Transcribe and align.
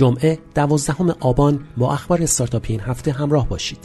جمعه 0.00 0.38
دوازدهم 0.54 1.14
آبان 1.20 1.64
با 1.76 1.92
اخبار 1.92 2.22
استارتاپی 2.22 2.72
این 2.72 2.80
هفته 2.80 3.12
همراه 3.12 3.48
باشید. 3.48 3.78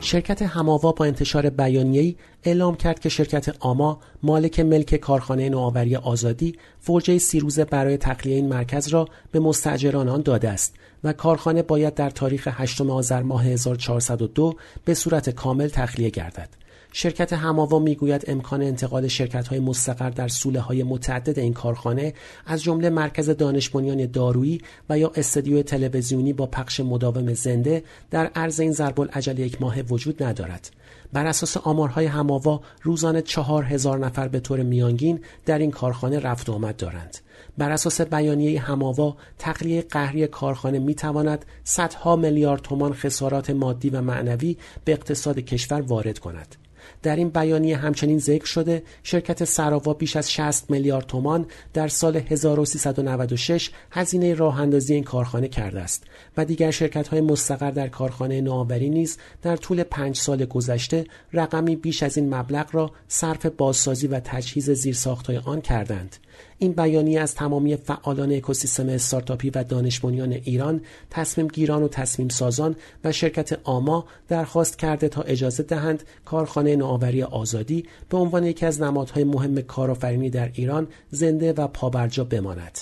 شرکت 0.00 0.42
هماوا 0.42 0.92
با 0.92 1.04
انتشار 1.04 1.50
بیانیه‌ای 1.50 2.16
اعلام 2.44 2.74
کرد 2.74 3.00
که 3.00 3.08
شرکت 3.08 3.56
آما 3.60 4.00
مالک 4.22 4.60
ملک 4.60 4.96
کارخانه 4.96 5.48
نوآوری 5.48 5.96
آزادی 5.96 6.54
فرجه 6.80 7.18
سی 7.18 7.40
روزه 7.40 7.64
برای 7.64 7.96
تخلیه 7.96 8.36
این 8.36 8.48
مرکز 8.48 8.88
را 8.88 9.08
به 9.30 9.40
مستاجران 9.40 10.08
آن 10.08 10.22
داده 10.22 10.48
است 10.48 10.74
و 11.04 11.12
کارخانه 11.12 11.62
باید 11.62 11.94
در 11.94 12.10
تاریخ 12.10 12.48
8 12.50 12.80
آذر 12.80 13.22
ماه 13.22 13.44
1402 13.46 14.54
به 14.84 14.94
صورت 14.94 15.30
کامل 15.30 15.68
تخلیه 15.68 16.10
گردد. 16.10 16.61
شرکت 16.92 17.32
هماوا 17.32 17.78
می‌گوید 17.78 18.24
امکان 18.28 18.62
انتقال 18.62 19.08
شرکت 19.08 19.48
های 19.48 19.60
مستقر 19.60 20.10
در 20.10 20.28
سوله 20.28 20.60
های 20.60 20.82
متعدد 20.82 21.38
این 21.38 21.52
کارخانه 21.52 22.14
از 22.46 22.62
جمله 22.62 22.90
مرکز 22.90 23.30
دانش 23.30 23.70
دارویی 24.12 24.60
و 24.88 24.98
یا 24.98 25.12
استدیو 25.14 25.62
تلویزیونی 25.62 26.32
با 26.32 26.46
پخش 26.46 26.80
مداوم 26.80 27.34
زنده 27.34 27.84
در 28.10 28.26
عرض 28.26 28.60
این 28.60 28.72
ضرب 28.72 29.00
العجل 29.00 29.38
یک 29.38 29.62
ماه 29.62 29.80
وجود 29.80 30.22
ندارد. 30.22 30.70
بر 31.12 31.26
اساس 31.26 31.56
آمارهای 31.56 32.06
هماوا 32.06 32.60
روزانه 32.82 33.22
چهار 33.22 33.64
هزار 33.64 33.98
نفر 33.98 34.28
به 34.28 34.40
طور 34.40 34.62
میانگین 34.62 35.20
در 35.46 35.58
این 35.58 35.70
کارخانه 35.70 36.18
رفت 36.18 36.48
و 36.48 36.52
آمد 36.52 36.76
دارند. 36.76 37.18
بر 37.58 37.70
اساس 37.70 38.00
بیانیه 38.00 38.60
هماوا 38.60 39.16
تقلیه 39.38 39.82
قهری 39.82 40.26
کارخانه 40.26 40.78
می 40.78 40.94
تواند 40.94 41.44
صدها 41.64 42.16
میلیارد 42.16 42.62
تومان 42.62 42.94
خسارات 42.94 43.50
مادی 43.50 43.90
و 43.90 44.00
معنوی 44.00 44.56
به 44.84 44.92
اقتصاد 44.92 45.38
کشور 45.38 45.80
وارد 45.80 46.18
کند. 46.18 46.61
در 47.02 47.16
این 47.16 47.28
بیانیه 47.28 47.76
همچنین 47.76 48.18
ذکر 48.18 48.46
شده 48.46 48.82
شرکت 49.02 49.44
سراوا 49.44 49.94
بیش 49.94 50.16
از 50.16 50.32
60 50.32 50.70
میلیارد 50.70 51.06
تومان 51.06 51.46
در 51.72 51.88
سال 51.88 52.16
1396 52.16 53.70
هزینه 53.90 54.34
راه 54.34 54.60
اندازی 54.60 54.94
این 54.94 55.04
کارخانه 55.04 55.48
کرده 55.48 55.80
است 55.80 56.04
و 56.36 56.44
دیگر 56.44 56.70
شرکت 56.70 57.08
های 57.08 57.20
مستقر 57.20 57.70
در 57.70 57.88
کارخانه 57.88 58.40
نوآوری 58.40 58.90
نیز 58.90 59.18
در 59.42 59.56
طول 59.56 59.82
پنج 59.82 60.16
سال 60.16 60.44
گذشته 60.44 61.04
رقمی 61.32 61.76
بیش 61.76 62.02
از 62.02 62.18
این 62.18 62.34
مبلغ 62.34 62.68
را 62.72 62.90
صرف 63.08 63.46
بازسازی 63.46 64.06
و 64.06 64.20
تجهیز 64.20 64.70
زیرساختهای 64.70 65.38
آن 65.38 65.60
کردند. 65.60 66.16
این 66.62 66.72
بیانیه 66.72 67.20
از 67.20 67.34
تمامی 67.34 67.76
فعالان 67.76 68.32
اکوسیستم 68.32 68.88
استارتاپی 68.88 69.50
و 69.50 69.64
دانش 69.64 70.04
ایران 70.04 70.80
تصمیم 71.10 71.48
گیران 71.48 71.82
و 71.82 71.88
تصمیم 71.88 72.28
سازان 72.28 72.76
و 73.04 73.12
شرکت 73.12 73.58
آما 73.64 74.04
درخواست 74.28 74.78
کرده 74.78 75.08
تا 75.08 75.22
اجازه 75.22 75.62
دهند 75.62 76.02
کارخانه 76.24 76.76
نوآوری 76.76 77.22
آزادی 77.22 77.84
به 78.08 78.16
عنوان 78.16 78.44
یکی 78.44 78.66
از 78.66 78.82
نمادهای 78.82 79.24
مهم 79.24 79.60
کارآفرینی 79.60 80.30
در 80.30 80.50
ایران 80.54 80.88
زنده 81.10 81.52
و 81.52 81.66
پابرجا 81.66 82.24
بماند. 82.24 82.78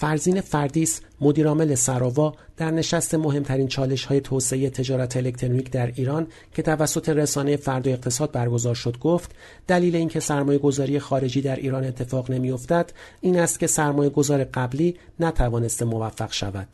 فرزین 0.00 0.40
فردیس 0.40 1.00
مدیرعامل 1.20 1.74
سراوا 1.74 2.34
در 2.56 2.70
نشست 2.70 3.14
مهمترین 3.14 3.68
چالش 3.68 4.04
های 4.04 4.20
توسعه 4.20 4.70
تجارت 4.70 5.16
الکترونیک 5.16 5.70
در 5.70 5.86
ایران 5.86 6.26
که 6.54 6.62
توسط 6.62 7.08
رسانه 7.08 7.56
فرد 7.56 7.86
و 7.86 7.90
اقتصاد 7.90 8.32
برگزار 8.32 8.74
شد 8.74 8.98
گفت 8.98 9.30
دلیل 9.66 9.96
اینکه 9.96 10.20
سرمایه 10.20 10.58
گذاری 10.58 10.98
خارجی 10.98 11.42
در 11.42 11.56
ایران 11.56 11.84
اتفاق 11.84 12.30
نمیافتد 12.30 12.92
این 13.20 13.38
است 13.38 13.60
که 13.60 13.66
سرمایه 13.66 14.10
گذار 14.10 14.44
قبلی 14.44 14.96
نتوانسته 15.20 15.84
موفق 15.84 16.32
شود. 16.32 16.68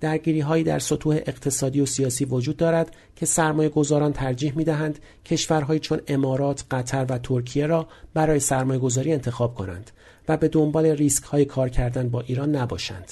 درگیری 0.00 0.40
هایی 0.40 0.64
در 0.64 0.78
سطوح 0.78 1.16
اقتصادی 1.26 1.80
و 1.80 1.86
سیاسی 1.86 2.24
وجود 2.24 2.56
دارد 2.56 2.96
که 3.16 3.26
سرمایه 3.26 3.68
گذاران 3.68 4.12
ترجیح 4.12 4.52
می 4.56 4.64
دهند 4.64 4.98
کشورهایی 5.24 5.80
چون 5.80 6.00
امارات، 6.08 6.64
قطر 6.70 7.06
و 7.08 7.18
ترکیه 7.18 7.66
را 7.66 7.88
برای 8.14 8.40
سرمایه 8.40 8.80
گذاری 8.80 9.12
انتخاب 9.12 9.54
کنند. 9.54 9.90
و 10.28 10.36
به 10.36 10.48
دنبال 10.48 10.86
ریسک 10.86 11.24
های 11.24 11.44
کار 11.44 11.68
کردن 11.68 12.08
با 12.08 12.20
ایران 12.20 12.56
نباشند. 12.56 13.10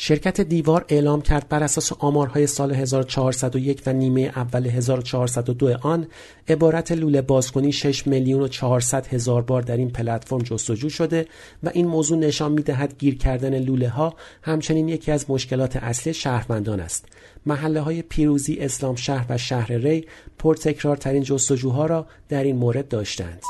شرکت 0.00 0.40
دیوار 0.40 0.84
اعلام 0.88 1.22
کرد 1.22 1.48
بر 1.48 1.62
اساس 1.62 1.92
آمارهای 1.98 2.46
سال 2.46 2.72
1401 2.72 3.82
و 3.86 3.92
نیمه 3.92 4.20
اول 4.20 4.66
1402 4.66 5.76
آن 5.82 6.06
عبارت 6.48 6.92
لوله 6.92 7.22
بازکنی 7.22 7.72
6 7.72 8.06
میلیون 8.06 8.42
و 8.42 8.48
400 8.48 9.06
هزار 9.06 9.42
بار 9.42 9.62
در 9.62 9.76
این 9.76 9.90
پلتفرم 9.90 10.38
جستجو 10.38 10.88
شده 10.88 11.26
و 11.62 11.70
این 11.74 11.86
موضوع 11.86 12.18
نشان 12.18 12.52
می‌دهد 12.52 12.94
گیر 12.98 13.18
کردن 13.18 13.58
لوله 13.58 13.88
ها 13.88 14.14
همچنین 14.42 14.88
یکی 14.88 15.12
از 15.12 15.30
مشکلات 15.30 15.76
اصلی 15.76 16.14
شهروندان 16.14 16.80
است 16.80 17.04
محله 17.46 17.80
های 17.80 18.02
پیروزی 18.02 18.56
اسلام 18.60 18.94
شهر 18.94 19.26
و 19.28 19.38
شهر 19.38 19.72
ری 19.72 20.06
پرتکرارترین 20.38 21.22
جستجوها 21.22 21.86
را 21.86 22.06
در 22.28 22.44
این 22.44 22.56
مورد 22.56 22.88
داشتند 22.88 23.42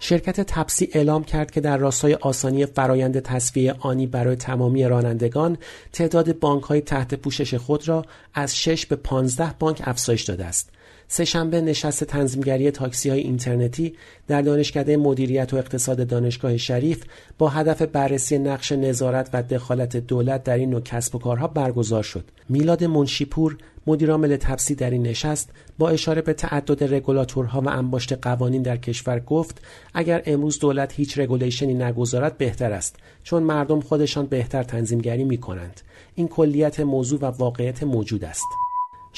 شرکت 0.00 0.40
تپسی 0.40 0.88
اعلام 0.92 1.24
کرد 1.24 1.50
که 1.50 1.60
در 1.60 1.76
راستای 1.76 2.14
آسانی 2.14 2.66
فرایند 2.66 3.20
تصفیه 3.20 3.74
آنی 3.80 4.06
برای 4.06 4.36
تمامی 4.36 4.84
رانندگان 4.84 5.58
تعداد 5.92 6.38
بانک 6.38 6.62
های 6.62 6.80
تحت 6.80 7.14
پوشش 7.14 7.54
خود 7.54 7.88
را 7.88 8.04
از 8.34 8.56
6 8.56 8.86
به 8.86 8.96
15 8.96 9.54
بانک 9.58 9.82
افزایش 9.84 10.22
داده 10.22 10.44
است. 10.44 10.70
سهشنبه 11.08 11.60
نشست 11.60 12.04
تنظیمگری 12.04 12.70
تاکسی 12.70 13.10
های 13.10 13.20
اینترنتی 13.20 13.94
در 14.26 14.42
دانشکده 14.42 14.96
مدیریت 14.96 15.54
و 15.54 15.56
اقتصاد 15.56 16.06
دانشگاه 16.06 16.56
شریف 16.56 17.04
با 17.38 17.48
هدف 17.48 17.82
بررسی 17.82 18.38
نقش 18.38 18.72
نظارت 18.72 19.30
و 19.32 19.42
دخالت 19.42 19.96
دولت 19.96 20.44
در 20.44 20.56
این 20.56 20.70
نوع 20.70 20.80
کسب 20.80 21.14
و 21.14 21.18
کارها 21.18 21.46
برگزار 21.46 22.02
شد. 22.02 22.24
میلاد 22.48 22.84
منشیپور 22.84 23.56
مدیرعامل 23.86 24.36
تپسی 24.36 24.74
در 24.74 24.90
این 24.90 25.02
نشست 25.02 25.50
با 25.78 25.88
اشاره 25.88 26.22
به 26.22 26.32
تعدد 26.32 26.94
رگولاتورها 26.94 27.60
و 27.60 27.68
انباشت 27.68 28.12
قوانین 28.12 28.62
در 28.62 28.76
کشور 28.76 29.20
گفت 29.20 29.60
اگر 29.94 30.22
امروز 30.26 30.58
دولت 30.58 30.92
هیچ 30.92 31.18
رگولیشنی 31.18 31.74
نگذارد 31.74 32.38
بهتر 32.38 32.72
است 32.72 32.96
چون 33.22 33.42
مردم 33.42 33.80
خودشان 33.80 34.26
بهتر 34.26 34.62
تنظیمگری 34.62 35.24
می 35.24 35.38
کنند. 35.38 35.80
این 36.14 36.28
کلیت 36.28 36.80
موضوع 36.80 37.20
و 37.20 37.24
واقعیت 37.24 37.82
موجود 37.82 38.24
است. 38.24 38.67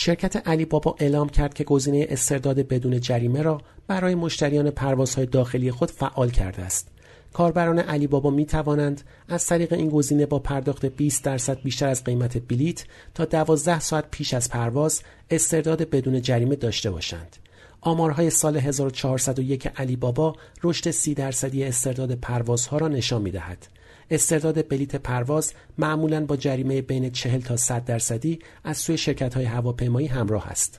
شرکت 0.03 0.49
علی 0.49 0.65
بابا 0.65 0.97
اعلام 0.99 1.29
کرد 1.29 1.55
که 1.55 1.65
گزینه 1.65 2.07
استرداد 2.11 2.57
بدون 2.57 3.01
جریمه 3.01 3.43
را 3.43 3.61
برای 3.87 4.15
مشتریان 4.15 4.71
پروازهای 4.71 5.27
داخلی 5.27 5.71
خود 5.71 5.91
فعال 5.91 6.31
کرده 6.31 6.63
است. 6.63 6.89
کاربران 7.33 7.79
علی 7.79 8.07
بابا 8.07 8.31
می 8.31 8.47
توانند 8.47 9.03
از 9.29 9.47
طریق 9.47 9.73
این 9.73 9.89
گزینه 9.89 10.27
با 10.27 10.39
پرداخت 10.39 10.87
20 10.87 11.25
درصد 11.25 11.63
بیشتر 11.63 11.89
از 11.89 12.05
قیمت 12.05 12.39
بلیت 12.49 12.85
تا 13.15 13.25
12 13.25 13.81
ساعت 13.81 14.05
پیش 14.11 14.35
از 14.35 14.51
پرواز 14.51 15.03
استرداد 15.31 15.91
بدون 15.91 16.23
جریمه 16.23 16.57
داشته 16.57 16.91
باشند. 16.91 17.37
آمارهای 17.81 18.31
سال 18.31 18.57
1401 18.57 19.67
علی 19.67 19.97
بابا 19.97 20.37
رشد 20.63 20.91
30 20.91 21.15
درصدی 21.15 21.65
استرداد 21.65 22.15
پروازها 22.15 22.79
را 22.79 22.89
نشان 22.89 23.23
می 23.23 23.31
دهد. 23.31 23.67
استرداد 24.11 24.69
بلیت 24.69 24.97
پرواز 24.97 25.53
معمولا 25.79 26.27
با 26.27 26.37
جریمه 26.37 26.83
بین 26.83 27.11
40 27.11 27.41
تا 27.41 27.57
100 27.57 27.85
درصدی 27.85 28.39
از 28.65 28.77
سوی 28.77 28.99
شرکت 28.99 29.35
های 29.35 29.45
هواپیمایی 29.45 30.07
همراه 30.07 30.49
است. 30.49 30.79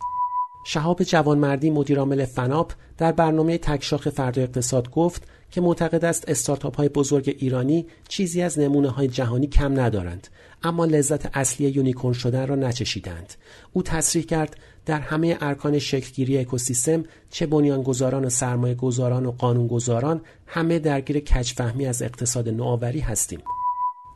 شهاب 0.64 1.04
جوانمردی 1.04 1.70
مدیرعامل 1.70 2.26
فناپ 2.26 2.74
در 2.98 3.12
برنامه 3.12 3.58
تکشاخ 3.58 4.10
فرد 4.10 4.40
اقتصاد 4.40 4.90
گفت 4.90 5.28
که 5.52 5.62
معتقد 5.62 6.06
است 6.06 6.30
استارتاپ 6.30 6.78
های 6.78 6.90
بزرگ 6.90 7.36
ایرانی 7.40 7.86
چیزی 8.08 8.42
از 8.42 8.60
نمونه 8.60 8.90
های 8.90 9.08
جهانی 9.08 9.48
کم 9.48 9.80
ندارند 9.80 10.28
اما 10.64 10.86
لذت 10.86 11.38
اصلی 11.38 11.70
unicorn 11.70 12.14
شدن 12.14 12.48
را 12.48 12.56
نچشیدند. 12.56 13.34
او 13.74 13.84
تصریح 13.84 14.26
کرد 14.26 14.56
در 14.86 15.00
همه 15.00 15.38
ارکان 15.42 15.80
شکلگیری 15.80 16.38
اکوسیستم 16.38 17.04
چه 17.30 17.46
بنیانگذاران 17.46 18.26
و 18.26 18.30
سرمایه 18.30 18.76
گذاران 18.76 19.26
و 19.26 19.32
قانونگذاران 19.32 20.22
همه 20.48 20.80
درگیر 20.80 21.20
کجفهمی 21.20 21.86
از 21.86 22.02
اقتصاد 22.02 22.50
نوآوری 22.50 23.00
هستیم. 23.00 23.40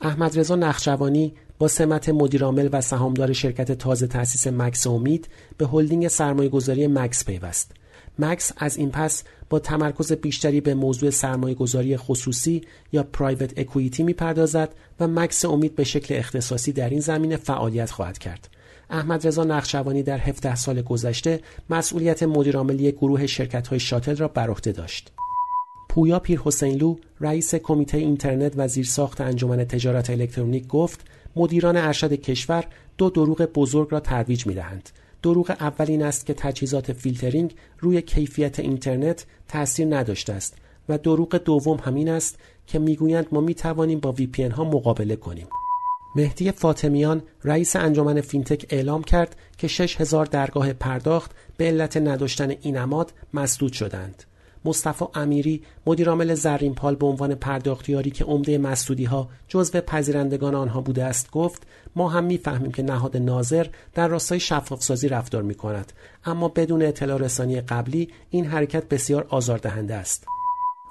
احمد 0.02 0.40
رضا 0.40 0.56
نخجوانی 0.56 1.34
با 1.59 1.67
سمت 1.67 2.09
مدیرعامل 2.09 2.69
و 2.72 2.81
سهامدار 2.81 3.34
شرکت 3.34 3.72
تازه 3.72 4.07
تأسیس 4.07 4.47
مکس 4.47 4.88
امید 4.88 5.28
به 5.57 5.67
هلدینگ 5.67 6.07
سرمایهگذاری 6.07 6.88
مکس 6.88 7.25
پیوست. 7.25 7.72
مکس 8.20 8.52
از 8.58 8.78
این 8.78 8.92
پس 8.92 9.24
با 9.50 9.59
تمرکز 9.59 10.14
بیشتری 10.14 10.62
به 10.62 10.74
موضوع 10.74 11.09
سرمایه 11.09 11.56
گذاری 11.56 11.97
خصوصی 11.97 12.62
یا 12.91 13.03
private 13.03 13.59
equity 13.59 14.03
می‌پردازد 14.03 14.76
و 15.00 15.08
مکس 15.08 15.46
امید 15.46 15.76
به 15.76 15.84
شکل 15.84 16.16
اختصاصی 16.16 16.72
در 16.72 16.90
این 16.90 17.00
زمینه 17.00 17.35
فعالیت 17.38 17.91
خواهد 17.91 18.17
کرد. 18.17 18.50
احمد 18.90 19.28
رضا 19.28 19.44
نخجوانی 19.43 20.03
در 20.03 20.17
17 20.17 20.56
سال 20.56 20.82
گذشته 20.82 21.40
مسئولیت 21.70 22.23
مدیرعاملی 22.23 22.91
گروه 22.91 23.28
شرکت 23.28 23.67
های 23.67 23.79
شاتل 23.79 24.16
را 24.16 24.28
بر 24.28 24.50
عهده 24.50 24.72
داشت. 24.72 25.11
پویا 25.90 26.20
پیرحسینلو 26.20 26.96
رئیس 27.22 27.56
کمیته 27.56 27.97
اینترنت 27.97 28.53
و 28.56 28.68
زیرساخت 28.68 29.22
انجمن 29.22 29.66
تجارت 29.66 30.09
الکترونیک 30.09 30.68
گفت 30.68 31.00
مدیران 31.35 31.78
ارشد 31.78 32.14
کشور 32.14 32.64
دو 32.97 33.09
دروغ 33.09 33.41
بزرگ 33.41 33.88
را 33.91 34.00
ترویج 34.00 34.47
می‌دهند 34.47 34.90
دروغ 35.25 35.55
اول 35.59 35.85
این 35.89 36.03
است 36.03 36.25
که 36.25 36.33
تجهیزات 36.33 36.93
فیلترینگ 36.93 37.55
روی 37.79 38.01
کیفیت 38.01 38.59
اینترنت 38.59 39.25
تاثیر 39.47 39.95
نداشته 39.95 40.33
است 40.33 40.57
و 40.89 40.97
دروغ 40.97 41.35
دوم 41.35 41.77
همین 41.77 42.09
است 42.09 42.39
که 42.67 42.79
می‌گویند 42.79 43.27
ما 43.31 43.41
می‌توانیم 43.41 43.99
با 43.99 44.16
VPN 44.17 44.51
ها 44.51 44.63
مقابله 44.63 45.16
کنیم. 45.16 45.47
مهدی 46.16 46.51
فاطمیان 46.51 47.23
رئیس 47.43 47.75
انجمن 47.75 48.22
فینتک 48.22 48.66
اعلام 48.69 49.03
کرد 49.03 49.35
که 49.57 49.67
6000 49.67 50.25
درگاه 50.25 50.73
پرداخت 50.73 51.31
به 51.57 51.66
علت 51.66 51.97
نداشتن 51.97 52.53
این 52.61 52.77
اماد 52.77 53.13
مسدود 53.33 53.73
شدند. 53.73 54.23
مصطفی 54.66 55.06
امیری 55.16 55.62
مدیرعامل 55.85 56.34
زرینپال 56.34 56.96
به 56.96 57.06
عنوان 57.06 57.35
پرداختیاری 57.35 58.12
که 58.12 58.26
عمده 58.26 58.58
مسدودی 58.58 59.06
ها 59.06 59.29
جزو 59.47 59.82
پذیرندگان 59.82 60.56
آنها 60.56 60.82
بوده 60.82 61.03
است 61.03 61.32
گفت 61.32 61.64
ما 61.96 62.09
هم 62.09 62.23
می‌فهمیم 62.23 62.72
که 62.72 62.84
نهاد 62.84 63.17
ناظر 63.17 63.67
در 63.94 64.08
راستای 64.08 64.40
شفافسازی 64.40 65.09
رفتار 65.09 65.41
می 65.41 65.56
کند 65.56 65.94
اما 66.26 66.47
بدون 66.47 66.82
اطلاع 66.82 67.17
رسانی 67.17 67.62
قبلی 67.62 68.09
این 68.29 68.46
حرکت 68.46 68.90
بسیار 68.90 69.26
آزاردهنده 69.29 69.96
است. 69.96 70.26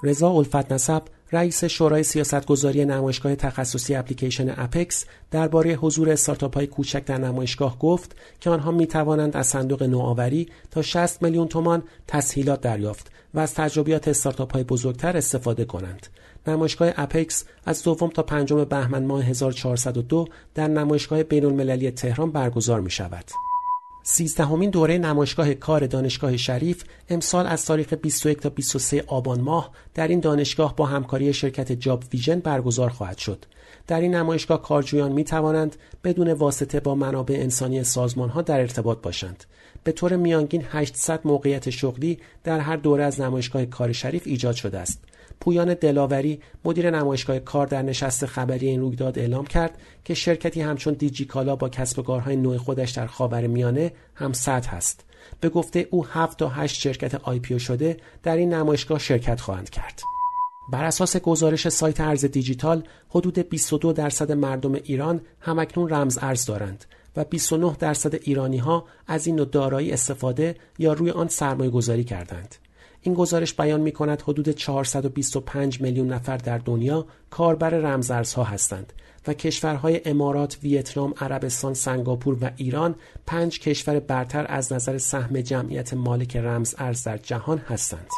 رضا 0.02 0.30
الفت 0.30 0.72
نسب 0.72 1.02
رئیس 1.34 1.64
شورای 1.64 2.02
سیاستگذاری 2.02 2.84
نمایشگاه 2.84 3.34
تخصصی 3.34 3.94
اپلیکیشن 3.94 4.54
اپکس 4.56 5.04
درباره 5.30 5.74
حضور 5.74 6.10
استارتاپ 6.10 6.54
های 6.54 6.66
کوچک 6.66 7.04
در 7.04 7.18
نمایشگاه 7.18 7.78
گفت 7.78 8.16
که 8.40 8.50
آنها 8.50 8.70
می 8.70 8.86
توانند 8.86 9.36
از 9.36 9.46
صندوق 9.46 9.82
نوآوری 9.82 10.48
تا 10.70 10.82
60 10.82 11.22
میلیون 11.22 11.48
تومان 11.48 11.82
تسهیلات 12.08 12.60
دریافت 12.60 13.10
و 13.34 13.38
از 13.38 13.54
تجربیات 13.54 14.08
استارتاپ 14.08 14.52
های 14.52 14.64
بزرگتر 14.64 15.16
استفاده 15.16 15.64
کنند. 15.64 16.06
نمایشگاه 16.46 16.92
اپکس 16.96 17.44
از 17.66 17.82
دوم 17.82 18.10
تا 18.10 18.22
پنجم 18.22 18.64
بهمن 18.64 19.04
ماه 19.04 19.24
1402 19.24 20.28
در 20.54 20.68
نمایشگاه 20.68 21.22
بین 21.22 21.44
المللی 21.44 21.90
تهران 21.90 22.30
برگزار 22.30 22.80
می 22.80 22.90
شود. 22.90 23.24
سیزدهمین 24.06 24.70
دوره 24.70 24.98
نمایشگاه 24.98 25.54
کار 25.54 25.86
دانشگاه 25.86 26.36
شریف 26.36 26.84
امسال 27.08 27.46
از 27.46 27.64
تاریخ 27.64 27.94
21 27.94 28.40
تا 28.40 28.48
23 28.48 29.04
آبان 29.06 29.40
ماه 29.40 29.70
در 29.94 30.08
این 30.08 30.20
دانشگاه 30.20 30.76
با 30.76 30.86
همکاری 30.86 31.32
شرکت 31.32 31.72
جاب 31.72 32.04
ویژن 32.12 32.40
برگزار 32.40 32.90
خواهد 32.90 33.18
شد. 33.18 33.44
در 33.86 34.00
این 34.00 34.14
نمایشگاه 34.14 34.62
کارجویان 34.62 35.12
می 35.12 35.24
توانند 35.24 35.76
بدون 36.04 36.32
واسطه 36.32 36.80
با 36.80 36.94
منابع 36.94 37.34
انسانی 37.34 37.84
سازمان 37.84 38.28
ها 38.28 38.42
در 38.42 38.60
ارتباط 38.60 38.98
باشند. 39.02 39.44
به 39.84 39.92
طور 39.92 40.16
میانگین 40.16 40.64
800 40.70 41.20
موقعیت 41.24 41.70
شغلی 41.70 42.18
در 42.44 42.60
هر 42.60 42.76
دوره 42.76 43.04
از 43.04 43.20
نمایشگاه 43.20 43.66
کار 43.66 43.92
شریف 43.92 44.22
ایجاد 44.26 44.54
شده 44.54 44.78
است. 44.78 45.00
پویان 45.40 45.74
دلاوری 45.74 46.40
مدیر 46.64 46.90
نمایشگاه 46.90 47.38
کار 47.38 47.66
در 47.66 47.82
نشست 47.82 48.26
خبری 48.26 48.68
این 48.68 48.80
رویداد 48.80 49.18
اعلام 49.18 49.46
کرد 49.46 49.78
که 50.04 50.14
شرکتی 50.14 50.60
همچون 50.60 50.94
دیجیکالا 50.94 51.56
با 51.56 51.68
کسب 51.68 51.98
و 51.98 52.02
کارهای 52.02 52.36
نوع 52.36 52.56
خودش 52.56 52.90
در 52.90 53.06
خاور 53.06 53.46
میانه 53.46 53.92
هم 54.14 54.32
سطح 54.32 54.74
است 54.74 55.04
به 55.40 55.48
گفته 55.48 55.88
او 55.90 56.06
7 56.06 56.38
تا 56.38 56.48
8 56.48 56.80
شرکت 56.80 57.14
آی 57.14 57.58
شده 57.58 57.96
در 58.22 58.36
این 58.36 58.54
نمایشگاه 58.54 58.98
شرکت 58.98 59.40
خواهند 59.40 59.70
کرد 59.70 60.02
بر 60.68 60.84
اساس 60.84 61.16
گزارش 61.16 61.68
سایت 61.68 62.00
ارز 62.00 62.24
دیجیتال 62.24 62.82
حدود 63.08 63.38
22 63.38 63.92
درصد 63.92 64.32
مردم 64.32 64.74
ایران 64.74 65.20
همکنون 65.40 65.88
رمز 65.88 66.18
ارز 66.22 66.44
دارند 66.44 66.84
و 67.16 67.24
29 67.24 67.76
درصد 67.78 68.14
ایرانی 68.14 68.58
ها 68.58 68.84
از 69.06 69.26
این 69.26 69.36
نوع 69.36 69.46
دارایی 69.46 69.92
استفاده 69.92 70.56
یا 70.78 70.92
روی 70.92 71.10
آن 71.10 71.28
سرمایه 71.28 71.70
گذاری 71.70 72.04
کردند. 72.04 72.54
این 73.04 73.14
گزارش 73.14 73.54
بیان 73.54 73.80
می 73.80 73.92
کند 73.92 74.22
حدود 74.22 74.48
425 74.48 75.80
میلیون 75.80 76.12
نفر 76.12 76.36
در 76.36 76.58
دنیا 76.58 77.06
کاربر 77.30 77.70
رمزارزها 77.70 78.44
هستند 78.44 78.92
و 79.26 79.34
کشورهای 79.34 80.00
امارات، 80.04 80.58
ویتنام، 80.62 81.14
عربستان، 81.20 81.74
سنگاپور 81.74 82.36
و 82.40 82.50
ایران 82.56 82.94
پنج 83.26 83.60
کشور 83.60 84.00
برتر 84.00 84.46
از 84.48 84.72
نظر 84.72 84.98
سهم 84.98 85.40
جمعیت 85.40 85.94
مالک 85.94 86.36
رمز 86.36 86.74
ارز 86.78 87.04
در 87.04 87.18
جهان 87.18 87.58
هستند. 87.58 88.08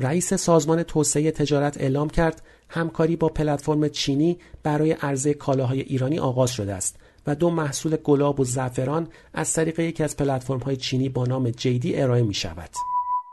رئیس 0.00 0.34
سازمان 0.34 0.82
توسعه 0.82 1.30
تجارت 1.30 1.80
اعلام 1.80 2.10
کرد 2.10 2.42
همکاری 2.68 3.16
با 3.16 3.28
پلتفرم 3.28 3.88
چینی 3.88 4.38
برای 4.62 4.92
عرضه 4.92 5.34
کالاهای 5.34 5.80
ایرانی 5.80 6.18
آغاز 6.18 6.50
شده 6.50 6.74
است 6.74 6.96
و 7.26 7.34
دو 7.34 7.50
محصول 7.50 7.96
گلاب 7.96 8.40
و 8.40 8.44
زعفران 8.44 9.08
از 9.34 9.52
طریق 9.52 9.80
یکی 9.80 10.02
از 10.04 10.16
پلتفرم‌های 10.16 10.76
چینی 10.76 11.08
با 11.08 11.24
نام 11.24 11.50
جیدی 11.50 11.96
ارائه 11.96 12.22
می 12.22 12.34
شود. 12.34 12.70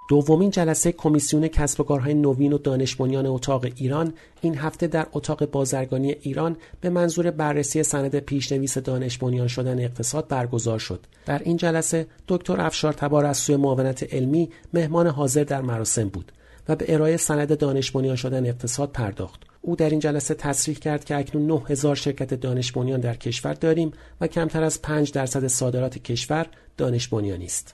دومین 0.10 0.50
جلسه 0.50 0.92
کمیسیون 0.92 1.48
کسب 1.48 1.82
و 1.82 1.84
کارهای 1.84 2.14
نوین 2.14 2.54
و 2.54 2.58
دانش 2.58 3.02
اتاق 3.02 3.66
ایران 3.76 4.14
این 4.42 4.58
هفته 4.58 4.88
در 4.88 5.08
اتاق 5.14 5.46
بازرگانی 5.46 6.12
ایران 6.12 6.58
به 6.82 6.90
منظور 6.90 7.32
بررسی 7.32 7.84
سند 7.84 8.20
پیشنویس 8.20 8.78
دانش 8.78 9.18
بنیان 9.18 9.48
شدن 9.48 9.80
اقتصاد 9.80 10.28
برگزار 10.28 10.80
شد. 10.80 11.00
در 11.26 11.40
این 11.40 11.58
جلسه 11.58 12.08
دکتر 12.28 12.62
افشار 12.62 12.94
تبار 12.94 13.26
از 13.26 13.38
سوی 13.38 13.56
معاونت 13.56 14.14
علمی 14.14 14.50
مهمان 14.74 15.08
حاضر 15.08 15.44
در 15.44 15.62
مراسم 15.62 16.10
بود 16.10 16.32
و 16.70 16.76
به 16.76 16.94
ارائه 16.94 17.18
سند 17.18 17.58
دانش 17.58 17.92
بنیان 17.92 18.16
شدن 18.16 18.46
اقتصاد 18.46 18.92
پرداخت. 18.92 19.42
او 19.62 19.76
در 19.76 19.90
این 19.90 20.00
جلسه 20.00 20.34
تصریح 20.34 20.78
کرد 20.78 21.04
که 21.04 21.16
اکنون 21.16 21.48
9000 21.48 21.96
شرکت 21.96 22.34
دانش 22.34 22.72
بنیان 22.72 23.00
در 23.00 23.16
کشور 23.16 23.54
داریم 23.54 23.92
و 24.22 24.28
کمتر 24.28 24.64
از 24.64 24.82
5 24.82 25.12
درصد 25.12 25.48
صادرات 25.48 25.98
کشور 25.98 26.48
دانش 26.78 27.14
است. 27.14 27.72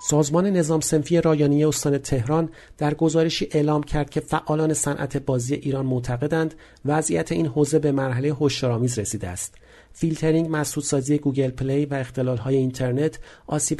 سازمان 0.00 0.46
نظام 0.46 0.80
سنفی 0.80 1.20
رایانی 1.20 1.64
استان 1.64 1.98
تهران 1.98 2.48
در 2.78 2.94
گزارشی 2.94 3.48
اعلام 3.52 3.82
کرد 3.82 4.10
که 4.10 4.20
فعالان 4.20 4.74
صنعت 4.74 5.16
بازی 5.16 5.54
ایران 5.54 5.86
معتقدند 5.86 6.54
وضعیت 6.84 7.32
این 7.32 7.46
حوزه 7.46 7.78
به 7.78 7.92
مرحله 7.92 8.34
هشدارآمیز 8.40 8.98
رسیده 8.98 9.28
است. 9.28 9.54
فیلترینگ، 9.92 10.46
مسدودسازی 10.50 11.18
گوگل 11.18 11.50
پلی 11.50 11.86
و 11.86 12.04
های 12.36 12.56
اینترنت 12.56 13.18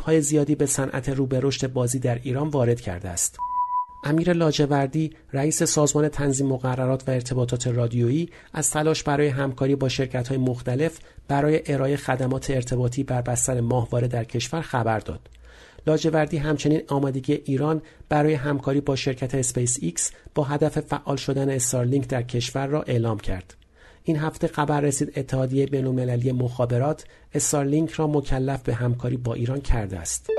های 0.05 0.21
زیادی 0.21 0.55
به 0.55 0.67
صنعت 0.67 1.09
رو 1.09 1.27
به 1.27 1.41
بازی 1.69 1.99
در 1.99 2.21
ایران 2.23 2.49
وارد 2.49 2.81
کرده 2.81 3.09
است. 3.09 3.39
امیر 4.05 4.33
لاجوردی 4.33 5.11
رئیس 5.33 5.63
سازمان 5.63 6.09
تنظیم 6.09 6.47
مقررات 6.47 7.09
و 7.09 7.11
ارتباطات 7.11 7.67
رادیویی 7.67 8.31
از 8.53 8.71
تلاش 8.71 9.03
برای 9.03 9.29
همکاری 9.29 9.77
با 9.77 9.89
های 10.29 10.39
مختلف 10.39 10.99
برای 11.29 11.63
ارائه 11.67 11.97
خدمات 11.97 12.51
ارتباطی 12.51 13.03
بر 13.03 13.23
بستر 13.23 13.61
ماهواره 13.61 14.09
در 14.09 14.25
کشور 14.25 14.61
خبر 14.61 14.99
داد. 14.99 15.38
لاجوردی 15.89 16.37
همچنین 16.37 16.83
آمادگی 16.89 17.33
ایران 17.33 17.83
برای 18.09 18.35
همکاری 18.35 18.81
با 18.81 18.97
شرکت 18.97 19.35
اسپیس 19.35 19.79
ایکس 19.83 20.13
با 20.35 20.45
هدف 20.45 20.81
فعال 20.81 21.17
شدن 21.17 21.51
Starlink 21.51 22.09
در 22.09 22.23
کشور 22.23 22.67
را 22.67 22.83
اعلام 22.83 23.19
کرد. 23.19 23.55
این 24.03 24.17
هفته 24.17 24.47
خبر 24.47 24.81
رسید 24.81 25.13
اتحادیه 25.17 25.67
بینالمللی 25.67 26.33
مخابرات 26.33 27.05
Starlink 27.35 27.91
را 27.91 28.07
مکلف 28.07 28.63
به 28.63 28.75
همکاری 28.75 29.17
با 29.17 29.35
ایران 29.35 29.61
کرده 29.61 29.99
است. 29.99 30.31